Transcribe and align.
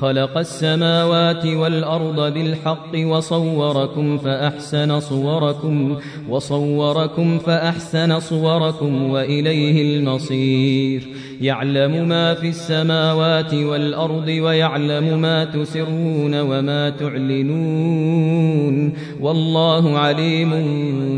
خلق 0.00 0.38
السماوات 0.38 1.46
والأرض 1.46 2.34
بالحق 2.34 2.92
وصوركم 2.94 4.18
فأحسن 4.18 5.00
صوركم 5.00 5.96
وصوركم 6.28 7.38
فأحسن 7.38 8.20
صوركم 8.20 9.10
وإليه 9.10 9.98
المصير. 9.98 11.08
يعلم 11.40 12.08
ما 12.08 12.34
في 12.34 12.48
السماوات 12.48 13.54
والأرض 13.54 14.28
ويعلم 14.28 15.20
ما 15.20 15.44
تسرون 15.44 16.40
وما 16.40 16.90
تعلنون 16.90 18.92
والله 19.20 19.98
عليم 19.98 20.50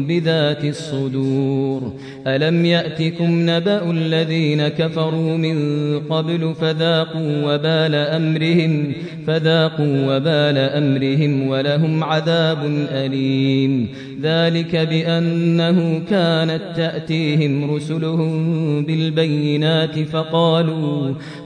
بذات 0.08 0.64
الصدور. 0.64 1.92
ألم 2.26 2.64
يأتكم 2.64 3.50
نبأ 3.50 3.90
الذين 3.90 4.68
كفروا 4.68 5.36
من 5.36 5.56
قبل 6.00 6.54
فذاقوا 6.60 7.44
وبال 7.44 7.94
أمرهم 7.94 8.92
فذاقوا 9.26 10.16
وبال 10.16 10.58
أمرهم 10.58 11.48
ولهم 11.48 12.04
عذاب 12.04 12.64
أليم. 12.92 13.88
ذلك 14.22 14.76
بأنه 14.76 16.02
كانت 16.10 16.62
تأتيهم 16.76 17.74
رسلهم 17.74 18.84
بالبينات 18.84 19.98
فقالوا 19.98 21.14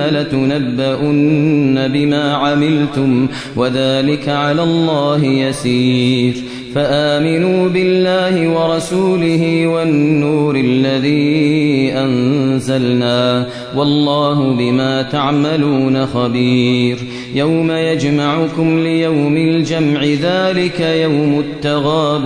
لتنبؤن 0.00 1.88
بما 1.88 2.34
عملتم 2.34 3.26
وذلك 3.56 4.28
على 4.28 4.62
الله 4.62 5.24
يسير. 5.24 6.34
فآمنوا 6.74 7.68
بالله 7.68 8.48
ورسوله 8.48 9.66
والنور 9.66 10.56
الذي 10.56 11.92
أنزلنا 11.92 13.46
والله 13.76 14.56
بما 14.58 15.02
تعملون 15.02 16.06
خبير. 16.06 16.98
يوم 17.34 17.70
يجمعكم 17.72 18.78
ليوم 18.78 19.36
الجمع 19.36 20.04
ذلك 20.04 20.80
يوم 20.80 21.38
التغاب. 21.38 22.24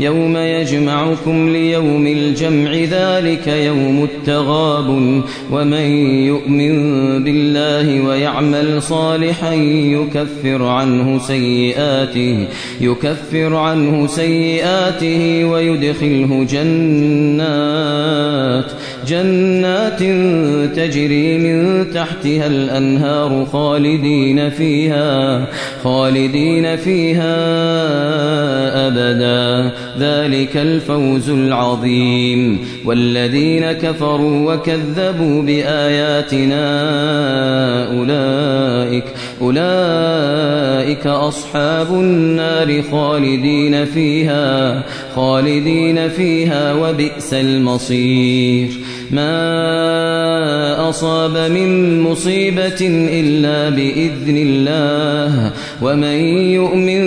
يوم 0.00 0.36
يجمعكم 0.36 1.48
ليوم 1.48 2.06
الجمع 2.06 2.72
ذلك 2.72 3.46
يوم 3.46 4.04
التغاب. 4.04 5.22
ومن 5.52 5.86
يؤمن 6.26 6.76
بالله 7.24 8.06
ويعمل 8.06 8.82
صالحا 8.82 9.54
يكفر 9.54 10.62
عنه 10.62 11.18
سيئاته 11.18 12.46
يكفر 12.80 13.54
عنه 13.54 14.06
سيئاته 14.06 15.44
ويدخله 15.44 16.46
جنات 16.50 17.76
جنات 19.08 20.02
تجري 20.76 21.38
من 21.38 21.86
تحتها 21.94 22.46
الأنهار 22.46 23.46
خالدين. 23.52 24.25
فيها 24.34 25.46
خالدين 25.84 26.76
فيها 26.76 27.36
أبدا. 28.88 29.70
ذلك 29.98 30.56
الفوز 30.56 31.30
العظيم. 31.30 32.58
والذين 32.84 33.72
كفروا 33.72 34.54
وكذبوا 34.54 35.42
بآياتنا 35.42 36.66
أولئك 37.98 39.04
أولئك 39.40 41.06
أصحاب 41.06 41.86
النار 41.92 42.82
خالدين 42.82 43.84
فيها 43.84 44.82
خالدين 45.16 46.08
فيها 46.08 46.72
وبئس 46.72 47.34
المصير. 47.34 48.68
ما 49.10 49.95
أصاب 50.90 51.50
من 51.50 52.00
مصيبة 52.00 52.80
إلا 53.10 53.76
بإذن 53.76 54.36
الله. 54.36 55.52
ومن 55.82 56.18
يؤمن 56.52 57.04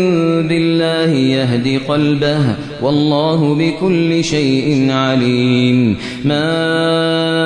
بالله 0.48 1.12
يهد 1.12 1.82
قلبه. 1.88 2.56
والله 2.82 3.56
بكل 3.56 4.24
شيء 4.24 4.92
عليم. 4.92 5.98
ما 6.26 7.39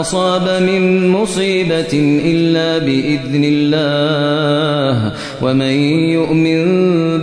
أصاب 0.00 0.62
من 0.62 1.08
مصيبة 1.08 1.94
إلا 2.24 2.78
بإذن 2.78 3.42
الله. 3.44 5.12
ومن 5.42 5.74
يؤمن 6.16 6.64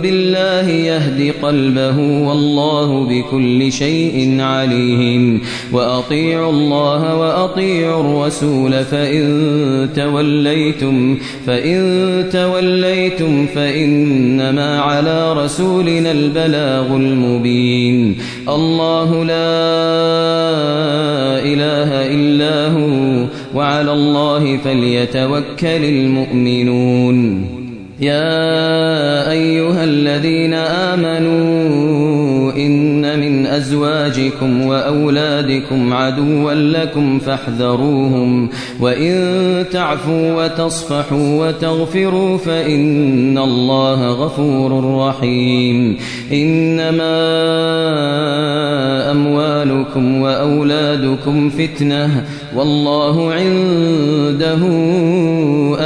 بالله 0.00 0.68
يهد 0.70 1.34
قلبه 1.42 1.98
والله 2.28 3.04
بكل 3.04 3.72
شيء 3.72 4.40
عليم. 4.40 5.40
وأطيعوا 5.72 6.52
الله 6.52 7.16
وأطيعوا 7.16 8.00
الرسول 8.00 8.84
فإن 8.84 9.22
توليتم 9.96 11.18
فإن 11.46 11.78
توليتم 12.32 13.46
فإنما 13.46 14.80
على 14.80 15.32
رسولنا 15.32 16.10
البلاغ 16.12 16.96
المبين. 16.96 18.16
الله 18.48 19.24
لا 19.24 19.52
إله 21.52 21.90
إلا 22.06 22.31
هو 22.40 23.26
وعلى 23.54 23.92
الله 23.92 24.56
فليتوكل 24.56 25.84
المؤمنون. 25.84 27.46
يا 28.00 29.30
أيها 29.30 29.84
الذين 29.84 30.54
آمنوا 30.54 32.52
إن 32.52 32.91
أزواجكم 33.56 34.66
وأولادكم 34.66 35.92
عدوا 35.92 36.54
لكم 36.54 37.18
فاحذروهم 37.18 38.48
وإن 38.80 39.64
تعفوا 39.72 40.44
وتصفحوا 40.44 41.46
وتغفروا 41.48 42.38
فإن 42.38 43.38
الله 43.38 44.10
غفور 44.10 44.96
رحيم 44.98 45.96
إنما 46.32 47.12
أموالكم 49.10 50.20
وأولادكم 50.20 51.50
فتنة 51.50 52.24
والله 52.56 53.32
عنده 53.32 54.62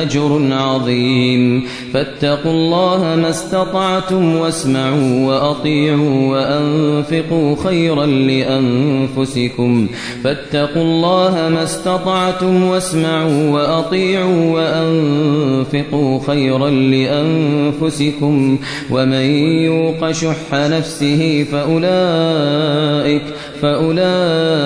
أجر 0.03 0.49
عظيم 0.51 1.65
فاتقوا 1.93 2.53
الله 2.53 3.17
ما 3.17 3.31
استطعتم 3.31 4.37
واسمعوا 4.37 5.27
وأطيعوا 5.27 6.31
وأنفقوا 6.31 7.56
خيرا 7.65 8.07
لأنفسكم. 8.07 9.87
فاتقوا 10.25 10.83
الله 10.83 11.49
ما 11.49 11.63
استطعتم 11.63 12.63
واسمعوا 12.63 13.51
وأطيعوا 13.51 14.53
وأنفقوا 14.53 16.21
خيرا 16.27 16.71
لأنفسكم. 16.71 18.59
ومن 18.91 19.25
يوق 19.65 20.11
شح 20.11 20.53
نفسه 20.53 21.47
فأولئك 21.53 23.23
فأولئك 23.63 24.66